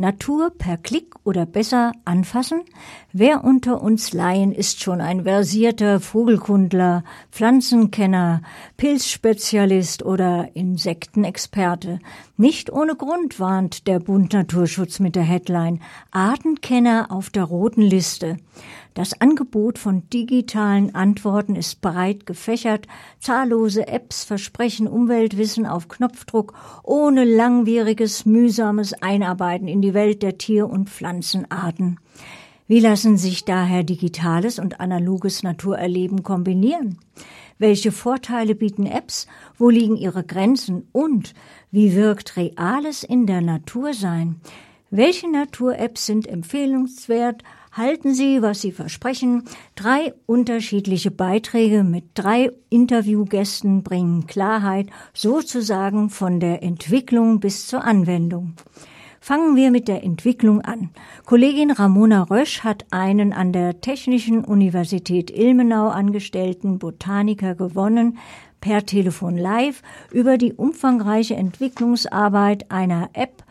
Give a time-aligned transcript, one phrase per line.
[0.00, 2.60] Natur per Klick oder besser anfassen?
[3.12, 8.42] Wer unter uns Laien ist schon ein versierter Vogelkundler, Pflanzenkenner,
[8.76, 11.98] Pilzspezialist oder Insektenexperte?
[12.36, 15.80] Nicht ohne Grund warnt der Bund Naturschutz mit der Headline
[16.12, 18.36] Artenkenner auf der roten Liste.
[18.98, 22.88] Das Angebot von digitalen Antworten ist breit gefächert.
[23.20, 30.68] Zahllose Apps versprechen Umweltwissen auf Knopfdruck ohne langwieriges, mühsames Einarbeiten in die Welt der Tier-
[30.68, 32.00] und Pflanzenarten.
[32.66, 36.98] Wie lassen sich daher digitales und analoges Naturerleben kombinieren?
[37.56, 39.28] Welche Vorteile bieten Apps?
[39.56, 40.88] Wo liegen ihre Grenzen?
[40.90, 41.34] Und
[41.70, 44.40] wie wirkt Reales in der Natur sein?
[44.90, 47.44] Welche Natur-Apps sind empfehlenswert?
[47.72, 49.44] Halten Sie, was Sie versprechen.
[49.74, 58.54] Drei unterschiedliche Beiträge mit drei Interviewgästen bringen Klarheit sozusagen von der Entwicklung bis zur Anwendung.
[59.20, 60.90] Fangen wir mit der Entwicklung an.
[61.26, 68.18] Kollegin Ramona Rösch hat einen an der Technischen Universität Ilmenau angestellten Botaniker gewonnen,
[68.60, 73.44] per Telefon live über die umfangreiche Entwicklungsarbeit einer App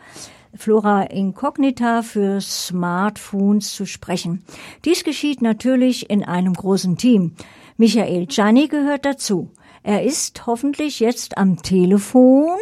[0.54, 4.42] Flora Incognita für Smartphones zu sprechen.
[4.84, 7.32] Dies geschieht natürlich in einem großen Team.
[7.76, 9.50] Michael Gianni gehört dazu.
[9.82, 12.58] Er ist hoffentlich jetzt am Telefon.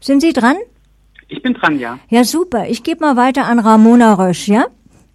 [0.00, 0.56] Sind Sie dran?
[1.28, 1.98] Ich bin dran, ja.
[2.08, 2.68] Ja, super.
[2.68, 4.66] Ich gebe mal weiter an Ramona Rösch, ja?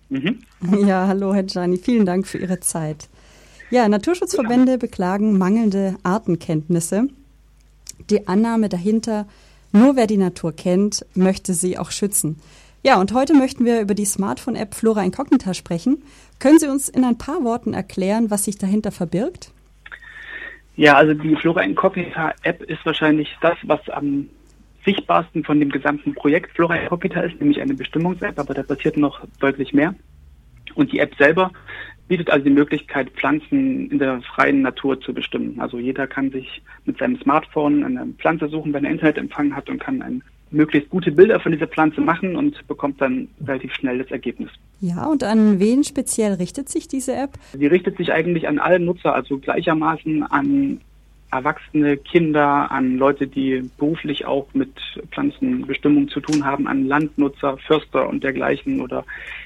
[0.09, 0.39] Mhm.
[0.85, 1.77] Ja, hallo, Herr Gianni.
[1.77, 3.09] Vielen Dank für Ihre Zeit.
[3.71, 7.07] Ja, Naturschutzverbände beklagen mangelnde Artenkenntnisse.
[8.09, 9.27] Die Annahme dahinter,
[9.71, 12.39] nur wer die Natur kennt, möchte sie auch schützen.
[12.83, 16.01] Ja, und heute möchten wir über die Smartphone-App Flora Incognita sprechen.
[16.39, 19.51] Können Sie uns in ein paar Worten erklären, was sich dahinter verbirgt?
[20.75, 24.27] Ja, also die Flora Incognita App ist wahrscheinlich das, was am
[24.83, 29.21] sichtbarsten von dem gesamten Projekt Flora Incognita ist, nämlich eine Bestimmungs-App, aber da passiert noch
[29.39, 29.93] deutlich mehr.
[30.73, 31.51] Und die App selber
[32.11, 35.57] bietet also die Möglichkeit, Pflanzen in der freien Natur zu bestimmen.
[35.61, 39.79] Also jeder kann sich mit seinem Smartphone eine Pflanze suchen, wenn er Internetempfang hat und
[39.79, 44.11] kann ein möglichst gute Bilder von dieser Pflanze machen und bekommt dann relativ schnell das
[44.11, 44.49] Ergebnis.
[44.81, 47.31] Ja, und an wen speziell richtet sich diese App?
[47.53, 50.81] Sie richtet sich eigentlich an alle Nutzer, also gleichermaßen an
[51.31, 54.69] Erwachsene, Kinder, an Leute, die beruflich auch mit
[55.11, 59.05] Pflanzenbestimmung zu tun haben, an Landnutzer, Förster und dergleichen oder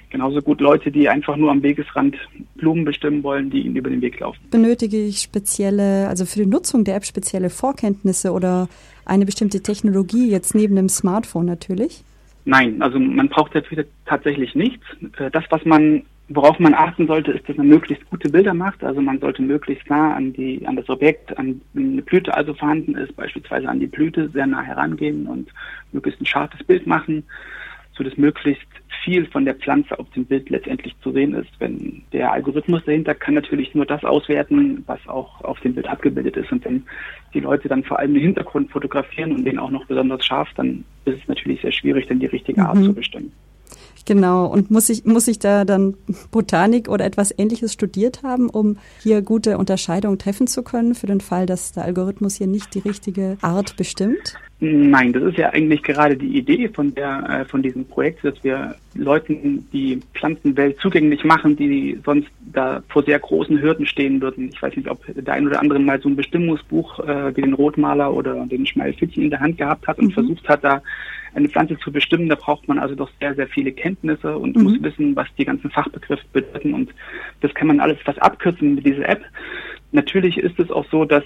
[0.10, 2.16] genauso gut Leute, die einfach nur am Wegesrand
[2.56, 4.40] Blumen bestimmen wollen, die ihnen über den Weg laufen.
[4.50, 8.68] Benötige ich spezielle, also für die Nutzung der App spezielle Vorkenntnisse oder
[9.06, 12.04] eine bestimmte Technologie jetzt neben dem Smartphone natürlich?
[12.46, 14.86] Nein, also man braucht dafür tatsächlich nichts.
[15.18, 18.84] Äh, das, was man Worauf man achten sollte, ist, dass man möglichst gute Bilder macht.
[18.84, 22.96] Also man sollte möglichst nah an die, an das Objekt, an eine Blüte also vorhanden
[22.96, 25.50] ist, beispielsweise an die Blüte sehr nah herangehen und
[25.92, 27.24] möglichst ein scharfes Bild machen,
[27.96, 28.68] so dass möglichst
[29.04, 31.52] viel von der Pflanze auf dem Bild letztendlich zu sehen ist.
[31.60, 36.38] Wenn der Algorithmus dahinter kann natürlich nur das auswerten, was auch auf dem Bild abgebildet
[36.38, 36.52] ist.
[36.52, 36.86] Und wenn
[37.36, 40.86] die Leute dann vor allem den Hintergrund fotografieren und den auch noch besonders scharf, dann
[41.06, 42.86] ist es natürlich sehr schwierig, dann die richtige Art mhm.
[42.86, 43.32] zu bestimmen.
[44.06, 44.46] Genau.
[44.46, 45.96] Und muss ich, muss ich da dann
[46.32, 51.22] Botanik oder etwas Ähnliches studiert haben, um hier gute Unterscheidungen treffen zu können, für den
[51.22, 54.38] Fall, dass der Algorithmus hier nicht die richtige Art bestimmt?
[54.62, 58.42] Nein, das ist ja eigentlich gerade die Idee von der, äh, von diesem Projekt, dass
[58.42, 64.50] wir Leuten die Pflanzenwelt zugänglich machen, die sonst da vor sehr großen Hürden stehen würden.
[64.54, 67.54] Ich weiß nicht, ob der ein oder andere mal so ein Bestimmungsbuch äh, wie den
[67.54, 70.12] Rotmaler oder den Schmalfittchen in der Hand gehabt hat und mhm.
[70.12, 70.82] versucht hat, da
[71.36, 74.64] eine Pflanze zu bestimmen, da braucht man also doch sehr, sehr viele Kenntnisse und mhm.
[74.64, 76.74] muss wissen, was die ganzen Fachbegriffe bedeuten.
[76.74, 76.90] Und
[77.42, 79.22] das kann man alles etwas abkürzen mit dieser App.
[79.92, 81.24] Natürlich ist es auch so, dass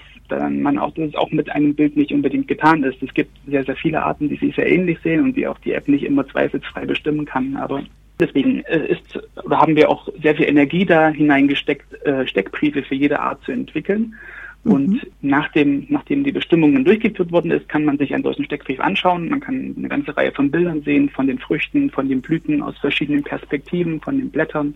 [0.50, 3.02] man auch, dass es auch mit einem Bild nicht unbedingt getan ist.
[3.02, 5.74] Es gibt sehr, sehr viele Arten, die sich sehr ähnlich sehen und die auch die
[5.74, 7.56] App nicht immer zweifelsfrei bestimmen kann.
[7.56, 7.84] Aber
[8.20, 13.20] deswegen äh, ist haben wir auch sehr viel Energie da hineingesteckt, äh, Steckbriefe für jede
[13.20, 14.16] Art zu entwickeln.
[14.66, 15.02] Und mhm.
[15.22, 19.30] nachdem, nachdem die Bestimmungen durchgeführt worden ist, kann man sich einen solchen Steckbrief anschauen.
[19.30, 22.78] Man kann eine ganze Reihe von Bildern sehen, von den Früchten, von den Blüten aus
[22.78, 24.74] verschiedenen Perspektiven, von den Blättern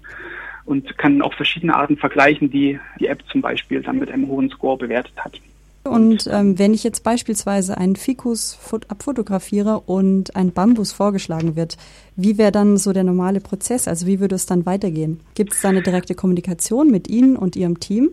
[0.65, 4.49] und kann auch verschiedene Arten vergleichen, die die App zum Beispiel dann mit einem hohen
[4.49, 5.39] Score bewertet hat.
[5.83, 8.57] Und ähm, wenn ich jetzt beispielsweise einen Fikus
[8.87, 11.75] abfotografiere und ein Bambus vorgeschlagen wird,
[12.15, 13.89] wie wäre dann so der normale Prozess?
[13.89, 15.19] Also wie würde es dann weitergehen?
[15.35, 18.11] Gibt es da eine direkte Kommunikation mit Ihnen und Ihrem Team?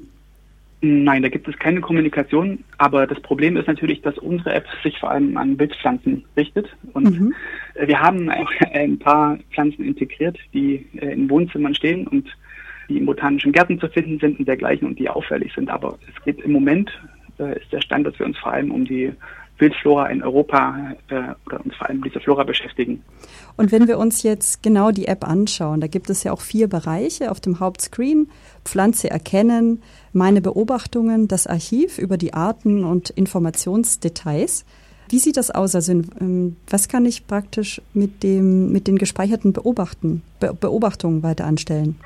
[0.82, 4.98] Nein, da gibt es keine Kommunikation, aber das Problem ist natürlich, dass unsere App sich
[4.98, 6.74] vor allem an Wildpflanzen richtet.
[6.94, 7.34] Und mhm.
[7.78, 8.30] wir haben
[8.72, 12.28] ein paar Pflanzen integriert, die äh, in Wohnzimmern stehen und
[12.88, 15.68] die in botanischen Gärten zu finden sind und dergleichen und die auffällig sind.
[15.68, 16.90] Aber es geht im Moment,
[17.38, 19.12] äh, ist der Stand, dass wir uns vor allem um die
[19.60, 23.02] Wildflora in Europa äh, oder uns vor allem mit dieser Flora beschäftigen.
[23.56, 26.68] Und wenn wir uns jetzt genau die App anschauen, da gibt es ja auch vier
[26.68, 28.28] Bereiche auf dem Hauptscreen.
[28.64, 34.64] Pflanze erkennen, meine Beobachtungen, das Archiv über die Arten und Informationsdetails.
[35.08, 35.74] Wie sieht das aus?
[35.74, 41.46] Also ähm, was kann ich praktisch mit dem mit den gespeicherten Beobachten, Be Beobachtungen weiter
[41.46, 41.98] anstellen?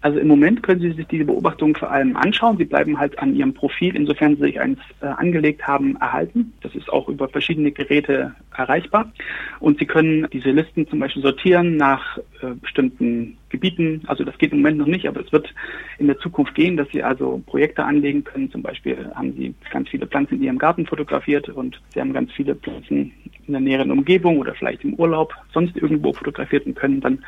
[0.00, 2.56] Also im Moment können Sie sich diese Beobachtungen vor allem anschauen.
[2.56, 6.52] Sie bleiben halt an Ihrem Profil, insofern Sie sich eins äh, angelegt haben, erhalten.
[6.60, 9.12] Das ist auch über verschiedene Geräte erreichbar.
[9.58, 14.02] Und Sie können diese Listen zum Beispiel sortieren nach äh, bestimmten Gebieten.
[14.06, 15.52] Also das geht im Moment noch nicht, aber es wird
[15.98, 18.52] in der Zukunft gehen, dass Sie also Projekte anlegen können.
[18.52, 22.30] Zum Beispiel haben Sie ganz viele Pflanzen in Ihrem Garten fotografiert und Sie haben ganz
[22.32, 23.12] viele Pflanzen
[23.48, 27.24] in der näheren Umgebung oder vielleicht im Urlaub sonst irgendwo fotografiert und können dann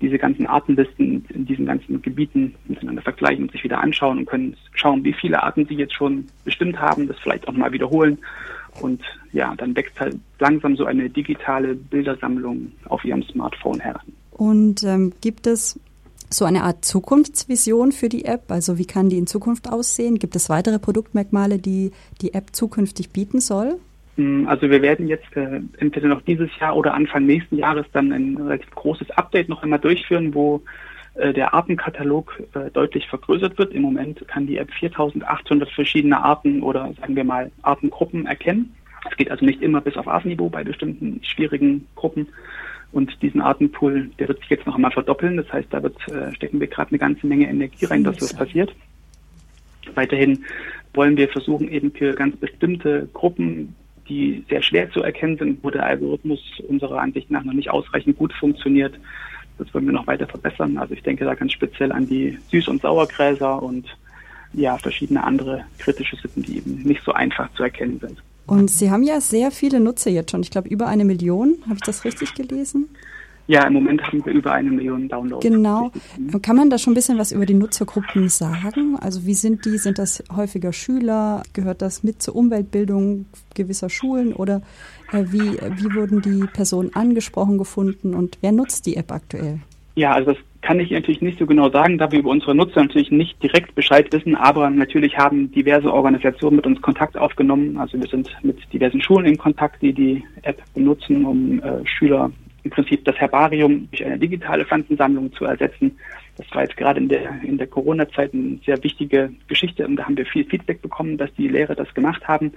[0.00, 4.56] diese ganzen Artenlisten in diesen ganzen Gebieten miteinander vergleichen und sich wieder anschauen und können
[4.72, 8.18] schauen, wie viele Arten sie jetzt schon bestimmt haben, das vielleicht auch mal wiederholen.
[8.80, 9.02] Und
[9.32, 14.06] ja, dann wächst halt langsam so eine digitale Bildersammlung auf ihrem Smartphone heran.
[14.30, 15.78] Und ähm, gibt es
[16.30, 18.50] so eine Art Zukunftsvision für die App?
[18.50, 20.18] Also wie kann die in Zukunft aussehen?
[20.18, 21.90] Gibt es weitere Produktmerkmale, die
[22.22, 23.78] die App zukünftig bieten soll?
[24.46, 28.36] Also wir werden jetzt äh, entweder noch dieses Jahr oder Anfang nächsten Jahres dann ein
[28.36, 30.62] relativ großes Update noch einmal durchführen, wo
[31.14, 33.72] äh, der Artenkatalog äh, deutlich vergrößert wird.
[33.72, 38.74] Im Moment kann die App 4800 verschiedene Arten oder sagen wir mal Artengruppen erkennen.
[39.10, 42.28] Es geht also nicht immer bis auf Artenniveau bei bestimmten schwierigen Gruppen.
[42.92, 45.36] Und diesen Artenpool, der wird sich jetzt noch einmal verdoppeln.
[45.36, 48.34] Das heißt, da wird, äh, stecken wir gerade eine ganze Menge Energie rein, dass das
[48.34, 48.74] passiert.
[49.94, 50.44] Weiterhin
[50.94, 53.74] wollen wir versuchen, eben für ganz bestimmte Gruppen
[54.10, 58.18] die sehr schwer zu erkennen sind, wo der Algorithmus unserer Ansicht nach noch nicht ausreichend
[58.18, 58.94] gut funktioniert.
[59.56, 60.76] Das wollen wir noch weiter verbessern.
[60.76, 63.86] Also ich denke da ganz speziell an die Süß- und Sauergräser und
[64.52, 68.18] ja, verschiedene andere kritische Sitten, die eben nicht so einfach zu erkennen sind.
[68.46, 70.42] Und Sie haben ja sehr viele Nutzer jetzt schon.
[70.42, 71.58] Ich glaube, über eine Million.
[71.66, 72.88] Habe ich das richtig gelesen?
[73.50, 75.44] Ja, im Moment haben wir über eine Million Downloads.
[75.44, 75.90] Genau.
[76.40, 78.96] Kann man da schon ein bisschen was über die Nutzergruppen sagen?
[79.00, 79.76] Also wie sind die?
[79.76, 81.42] Sind das häufiger Schüler?
[81.52, 83.26] Gehört das mit zur Umweltbildung
[83.56, 84.34] gewisser Schulen?
[84.34, 84.62] Oder
[85.10, 89.58] äh, wie, wie wurden die Personen angesprochen gefunden und wer nutzt die App aktuell?
[89.96, 92.80] Ja, also das kann ich natürlich nicht so genau sagen, da wir über unsere Nutzer
[92.80, 97.78] natürlich nicht direkt Bescheid wissen, aber natürlich haben diverse Organisationen mit uns Kontakt aufgenommen.
[97.78, 102.30] Also wir sind mit diversen Schulen in Kontakt, die die App benutzen, um äh, Schüler
[102.62, 105.98] im Prinzip das Herbarium durch eine digitale Pflanzensammlung zu ersetzen.
[106.36, 110.04] Das war jetzt gerade in der, in der Corona-Zeit eine sehr wichtige Geschichte und da
[110.04, 112.52] haben wir viel Feedback bekommen, dass die Lehrer das gemacht haben.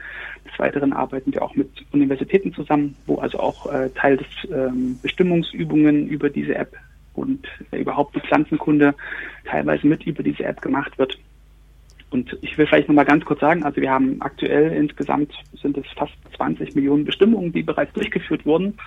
[0.50, 5.00] Des Weiteren arbeiten wir auch mit Universitäten zusammen, wo also auch äh, Teil des ähm,
[5.02, 6.76] Bestimmungsübungen über diese App
[7.14, 8.94] und äh, überhaupt die Pflanzenkunde
[9.46, 11.18] teilweise mit über diese App gemacht wird.
[12.14, 15.86] Und ich will vielleicht nochmal ganz kurz sagen, also wir haben aktuell insgesamt sind es
[15.98, 18.78] fast 20 Millionen Bestimmungen, die bereits durchgeführt wurden.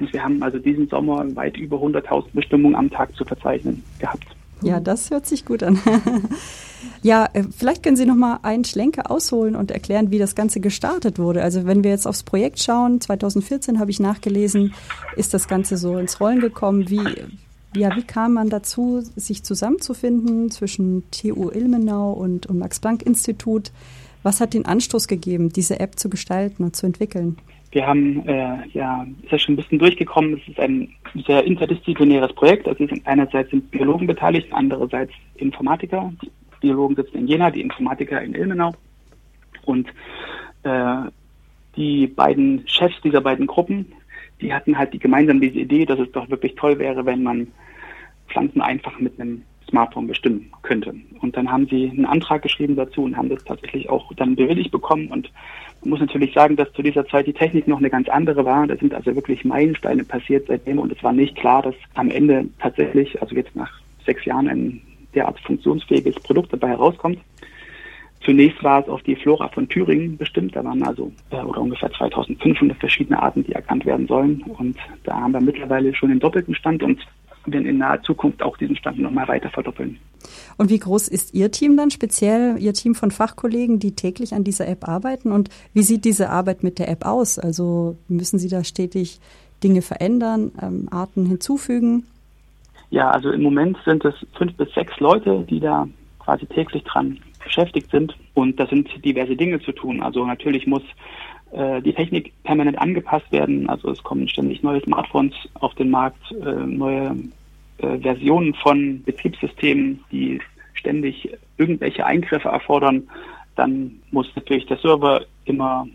[0.00, 4.26] Und wir haben also diesen Sommer weit über 100.000 Bestimmungen am Tag zu verzeichnen gehabt.
[4.62, 5.78] Ja, das hört sich gut an.
[7.02, 10.60] ja, äh, vielleicht können Sie noch mal einen Schlenker ausholen und erklären, wie das Ganze
[10.60, 11.42] gestartet wurde.
[11.42, 14.74] Also wenn wir jetzt aufs Projekt schauen, 2014 habe ich nachgelesen,
[15.16, 16.90] ist das Ganze so ins Rollen gekommen.
[16.90, 17.00] Wie,
[17.76, 23.70] ja, wie kam man dazu, sich zusammenzufinden zwischen TU Ilmenau und, und Max-Planck-Institut?
[24.24, 27.38] Was hat den Anstoß gegeben, diese App zu gestalten und zu entwickeln?
[27.70, 30.88] Wir haben, äh, ja, ist ja schon ein bisschen durchgekommen, es ist ein
[31.26, 32.66] sehr interdisziplinäres Projekt.
[32.66, 36.12] Also einerseits sind Biologen beteiligt, andererseits Informatiker.
[36.22, 38.74] Die Biologen sitzen in Jena, die Informatiker in Ilmenau.
[39.66, 39.88] Und
[40.62, 40.96] äh,
[41.76, 43.92] die beiden Chefs dieser beiden Gruppen,
[44.40, 47.48] die hatten halt die gemeinsam diese Idee, dass es doch wirklich toll wäre, wenn man
[48.28, 50.94] Pflanzen einfach mit einem Smartphone bestimmen könnte.
[51.20, 54.70] Und dann haben sie einen Antrag geschrieben dazu und haben das tatsächlich auch dann bewilligt
[54.70, 55.08] bekommen.
[55.08, 55.30] Und
[55.82, 58.66] man muss natürlich sagen, dass zu dieser Zeit die Technik noch eine ganz andere war.
[58.66, 62.46] Da sind also wirklich Meilensteine passiert seitdem und es war nicht klar, dass am Ende
[62.60, 63.70] tatsächlich, also jetzt nach
[64.04, 64.82] sechs Jahren, ein
[65.14, 67.18] derart funktionsfähiges Produkt dabei herauskommt.
[68.24, 70.56] Zunächst war es auf die Flora von Thüringen bestimmt.
[70.56, 74.42] Da waren also äh, oder ungefähr 2500 verschiedene Arten, die erkannt werden sollen.
[74.42, 77.00] Und da haben wir mittlerweile schon den doppelten Stand und
[77.52, 79.98] werden in naher Zukunft auch diesen Stand nochmal weiter verdoppeln.
[80.56, 84.44] Und wie groß ist Ihr Team dann speziell, Ihr Team von Fachkollegen, die täglich an
[84.44, 85.32] dieser App arbeiten?
[85.32, 87.38] Und wie sieht diese Arbeit mit der App aus?
[87.38, 89.20] Also müssen Sie da stetig
[89.62, 92.04] Dinge verändern, ähm, Arten hinzufügen?
[92.90, 95.86] Ja, also im Moment sind es fünf bis sechs Leute, die da
[96.18, 98.16] quasi täglich dran beschäftigt sind.
[98.34, 100.02] Und da sind diverse Dinge zu tun.
[100.02, 100.82] Also natürlich muss
[101.80, 103.68] die Technik permanent angepasst werden.
[103.68, 107.16] Also es kommen ständig neue Smartphones auf den Markt, äh, neue
[107.78, 110.40] äh, Versionen von Betriebssystemen, die
[110.74, 113.08] ständig irgendwelche Eingriffe erfordern.
[113.56, 115.86] Dann muss natürlich der Server immer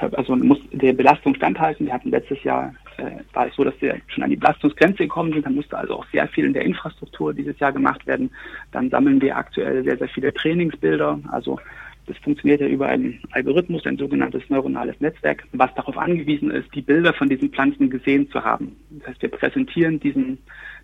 [0.00, 1.86] also muss der Belastung standhalten.
[1.86, 5.32] Wir hatten letztes Jahr, äh, war es so, dass wir schon an die Belastungsgrenze gekommen
[5.32, 5.46] sind.
[5.46, 8.30] Dann musste also auch sehr viel in der Infrastruktur dieses Jahr gemacht werden.
[8.72, 11.18] Dann sammeln wir aktuell sehr, sehr viele Trainingsbilder.
[11.30, 11.58] Also
[12.06, 16.82] das funktioniert ja über einen Algorithmus, ein sogenanntes neuronales Netzwerk, was darauf angewiesen ist, die
[16.82, 18.76] Bilder von diesen Pflanzen gesehen zu haben.
[18.90, 20.38] Das heißt, wir präsentieren diesen,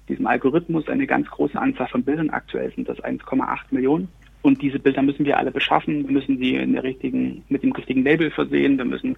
[0.08, 2.30] diesem Algorithmus eine ganz große Anzahl von Bildern.
[2.30, 4.08] Aktuell sind das 1,8 Millionen.
[4.42, 6.04] Und diese Bilder müssen wir alle beschaffen.
[6.08, 8.76] Wir müssen sie in der richtigen, mit dem richtigen Label versehen.
[8.76, 9.16] Wir müssen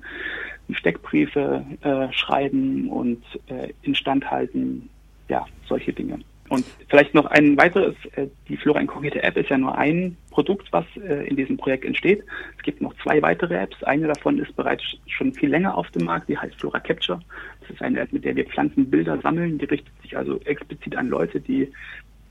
[0.70, 4.90] Steckbriefe äh, schreiben und äh, instand halten.
[5.30, 6.18] Ja, solche Dinge.
[6.50, 10.70] Und vielleicht noch ein weiteres, äh, die Flora Incognita App ist ja nur ein Produkt,
[10.72, 12.22] was äh, in diesem Projekt entsteht.
[12.56, 13.82] Es gibt noch zwei weitere Apps.
[13.82, 17.20] Eine davon ist bereits schon viel länger auf dem Markt, die heißt Flora Capture.
[17.60, 19.58] Das ist eine App, mit der wir Pflanzenbilder sammeln.
[19.58, 21.72] Die richtet sich also explizit an Leute, die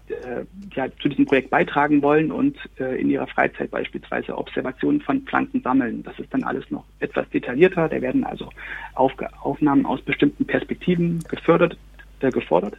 [0.09, 5.21] äh, ja, zu diesem Projekt beitragen wollen und äh, in ihrer Freizeit beispielsweise Observationen von
[5.21, 6.03] Pflanzen sammeln.
[6.03, 7.89] Das ist dann alles noch etwas detaillierter.
[7.89, 8.49] Da werden also
[8.95, 11.77] Aufg Aufnahmen aus bestimmten Perspektiven gefördert,
[12.19, 12.77] äh, gefordert.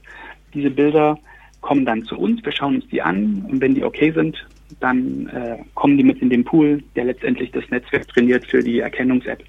[0.55, 1.19] Diese Bilder
[1.61, 4.47] kommen dann zu uns, wir schauen uns die an und wenn die okay sind,
[4.81, 8.81] dann äh, kommen die mit in den Pool, der letztendlich das Netzwerk trainiert für die
[8.81, 9.43] Erkennungs-App.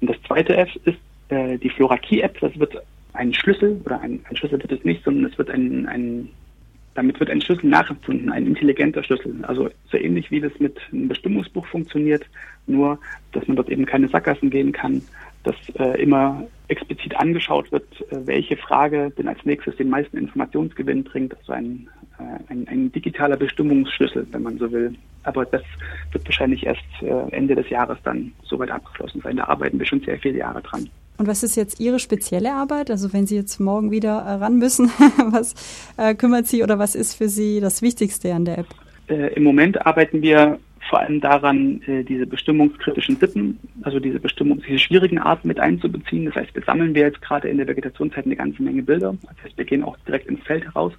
[0.00, 0.98] Und das zweite App ist
[1.28, 2.38] äh, die Flora Key App.
[2.40, 2.76] Das wird
[3.12, 6.28] ein Schlüssel oder ein, ein Schlüssel wird es nicht, sondern es wird ein, ein
[6.94, 9.34] damit wird ein Schlüssel nachempfunden, ein intelligenter Schlüssel.
[9.42, 12.24] Also so ähnlich wie das mit einem Bestimmungsbuch funktioniert,
[12.66, 12.98] nur
[13.32, 15.02] dass man dort eben keine Sackgassen gehen kann,
[15.44, 21.04] dass äh, immer explizit angeschaut wird, äh, welche Frage denn als nächstes den meisten Informationsgewinn
[21.04, 21.36] bringt.
[21.38, 24.94] Also ein, äh, ein, ein, digitaler Bestimmungsschlüssel, wenn man so will.
[25.24, 25.62] Aber das
[26.12, 29.36] wird wahrscheinlich erst äh, Ende des Jahres dann soweit abgeschlossen sein.
[29.36, 30.88] Da arbeiten wir schon sehr viele Jahre dran.
[31.16, 32.90] Und was ist jetzt Ihre spezielle Arbeit?
[32.90, 34.86] Also wenn Sie jetzt morgen wieder ran müssen,
[35.32, 35.54] was
[36.16, 38.66] kümmert Sie oder was ist für Sie das Wichtigste an der App?
[39.08, 44.78] Im Moment arbeiten wir vor allem daran, äh, diese bestimmungskritischen Sippen, also diese Bestimmung, diese
[44.78, 46.26] schwierigen Arten mit einzubeziehen.
[46.26, 49.14] Das heißt, wir sammeln wir jetzt gerade in der Vegetationszeit eine ganze Menge Bilder.
[49.22, 50.92] Das heißt, wir gehen auch direkt ins Feld heraus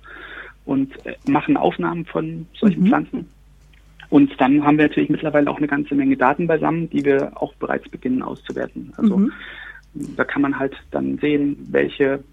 [0.65, 2.87] und äh, machen Aufnahmen von solchen mhm.
[2.87, 3.29] Pflanzen.
[4.09, 7.53] Und dann haben wir natürlich mittlerweile auch eine ganze Menge Daten beisammen, die wir auch
[7.55, 8.93] bereits beginnen auszuwerten.
[8.97, 9.31] Also mhm.
[9.93, 12.23] Da kann man halt dann sehen, welche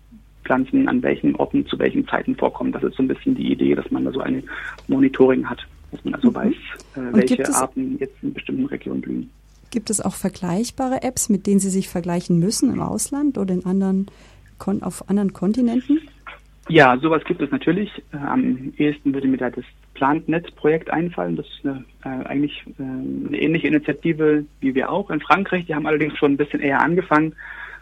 [0.44, 2.72] Pflanzen an welchen Orten zu welchen Zeiten vorkommen.
[2.72, 4.44] Das ist so ein bisschen die Idee, dass man da so ein
[4.88, 6.34] Monitoring hat, dass man also mhm.
[6.34, 6.54] weiß,
[6.96, 9.30] äh, welche Arten jetzt in bestimmten Regionen blühen.
[9.70, 13.66] Gibt es auch vergleichbare Apps, mit denen Sie sich vergleichen müssen im Ausland oder in
[13.66, 14.06] anderen,
[14.80, 16.00] auf anderen Kontinenten?
[16.68, 17.90] Ja, sowas gibt es natürlich.
[18.12, 19.64] Äh, am ehesten würde mir da das
[19.94, 21.36] PlantNet-Projekt einfallen.
[21.36, 25.66] Das ist eine, äh, eigentlich äh, eine ähnliche Initiative wie wir auch in Frankreich.
[25.66, 27.34] Die haben allerdings schon ein bisschen eher angefangen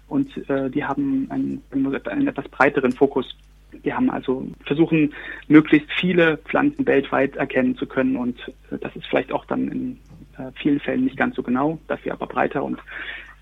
[0.08, 3.37] und äh, die haben einen, einen etwas breiteren Fokus.
[3.84, 5.12] Die haben also versuchen,
[5.48, 8.38] möglichst viele Pflanzen weltweit erkennen zu können und
[8.70, 9.98] äh, das ist vielleicht auch dann in
[10.38, 12.78] äh, vielen Fällen nicht ganz so genau, dafür aber breiter und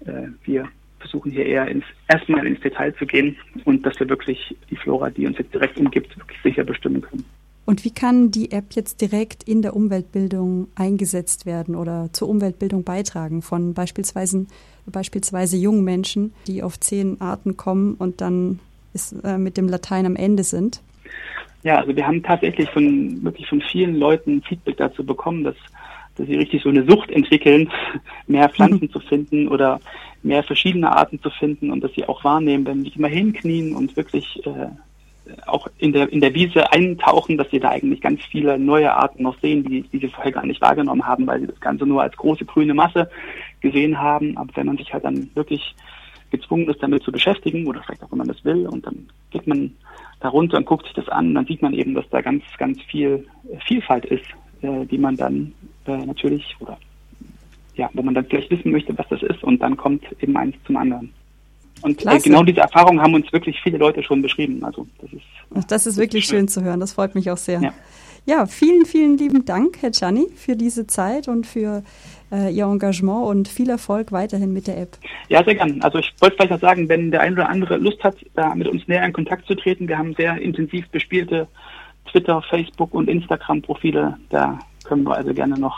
[0.07, 4.57] äh, wir versuchen hier eher ins, erstmal ins Detail zu gehen und dass wir wirklich
[4.71, 7.25] die Flora, die uns jetzt direkt umgibt, wirklich sicher bestimmen können.
[7.65, 12.83] Und wie kann die App jetzt direkt in der Umweltbildung eingesetzt werden oder zur Umweltbildung
[12.83, 14.47] beitragen von beispielsweise,
[14.87, 18.59] beispielsweise jungen Menschen, die auf zehn Arten kommen und dann
[18.95, 20.83] ist, äh, mit dem Latein am Ende sind?
[21.63, 25.55] Ja, also wir haben tatsächlich von wirklich von vielen Leuten Feedback dazu bekommen, dass,
[26.17, 27.71] dass sie richtig so eine Sucht entwickeln,
[28.27, 29.81] mehr Pflanzen zu finden oder
[30.23, 33.97] mehr verschiedene Arten zu finden und dass sie auch wahrnehmen, wenn sie mal hinknien und
[33.97, 34.69] wirklich äh,
[35.47, 39.23] auch in der, in der Wiese eintauchen, dass sie da eigentlich ganz viele neue Arten
[39.23, 42.03] noch sehen, die, die sie vorher gar nicht wahrgenommen haben, weil sie das Ganze nur
[42.03, 43.09] als große grüne Masse
[43.61, 44.37] gesehen haben.
[44.37, 45.75] Aber wenn man sich halt dann wirklich
[46.33, 49.47] gezwungen ist, damit zu beschäftigen, oder vielleicht auch, wenn man das will, und dann geht
[49.47, 49.73] man
[50.21, 52.81] da runter und guckt sich das an, dann sieht man eben, dass da ganz, ganz
[52.83, 53.27] viel
[53.67, 54.25] Vielfalt ist,
[54.63, 55.53] äh, die man dann
[55.87, 56.79] äh, natürlich, oder
[57.77, 60.57] ja, wo man dann vielleicht wissen möchte, was das ist, und dann kommt eben eins
[60.67, 61.13] zum anderen.
[61.83, 64.63] Und äh, genau diese Erfahrung haben uns wirklich viele Leute schon beschrieben.
[64.65, 65.23] Also das ist,
[65.55, 66.41] Ach, das ist wirklich schön.
[66.41, 66.81] schön zu hören.
[66.81, 67.61] Das freut mich auch sehr.
[67.61, 67.75] Ja.
[68.25, 71.83] ja, vielen, vielen lieben Dank, Herr Gianni, für diese Zeit und für äh,
[72.51, 74.97] Ihr Engagement und viel Erfolg weiterhin mit der App.
[75.29, 75.83] Ja, sehr gern.
[75.83, 78.69] Also ich wollte vielleicht noch sagen, wenn der ein oder andere Lust hat, da mit
[78.69, 81.47] uns näher in Kontakt zu treten, wir haben sehr intensiv bespielte
[82.11, 84.17] Twitter, Facebook und Instagram-Profile.
[84.31, 85.77] Da können wir also gerne noch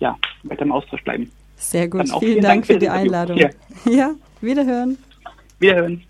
[0.00, 1.30] ja, weiter im Austausch bleiben.
[1.56, 2.02] Sehr gut.
[2.02, 3.38] Vielen, vielen, Dank, Dank für die Einladung.
[3.38, 3.48] Ja.
[3.90, 4.10] ja,
[4.40, 4.98] wiederhören.
[5.58, 6.02] Wiederhören.